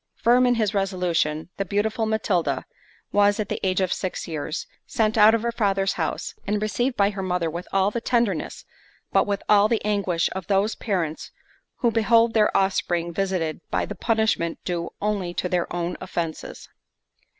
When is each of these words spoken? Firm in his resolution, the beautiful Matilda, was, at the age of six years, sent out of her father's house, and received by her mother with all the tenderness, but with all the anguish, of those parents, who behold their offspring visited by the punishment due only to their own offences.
Firm 0.15 0.47
in 0.47 0.55
his 0.55 0.73
resolution, 0.73 1.49
the 1.57 1.63
beautiful 1.63 2.07
Matilda, 2.07 2.65
was, 3.11 3.39
at 3.39 3.49
the 3.49 3.59
age 3.63 3.81
of 3.81 3.93
six 3.93 4.27
years, 4.27 4.65
sent 4.87 5.15
out 5.15 5.35
of 5.35 5.43
her 5.43 5.51
father's 5.51 5.93
house, 5.93 6.33
and 6.47 6.59
received 6.59 6.97
by 6.97 7.11
her 7.11 7.21
mother 7.21 7.51
with 7.51 7.67
all 7.71 7.91
the 7.91 8.01
tenderness, 8.01 8.65
but 9.11 9.27
with 9.27 9.43
all 9.47 9.67
the 9.67 9.85
anguish, 9.85 10.27
of 10.31 10.47
those 10.47 10.73
parents, 10.73 11.29
who 11.81 11.91
behold 11.91 12.33
their 12.33 12.57
offspring 12.57 13.13
visited 13.13 13.61
by 13.69 13.85
the 13.85 13.93
punishment 13.93 14.57
due 14.65 14.89
only 15.03 15.35
to 15.35 15.47
their 15.47 15.71
own 15.71 15.95
offences. 16.01 16.67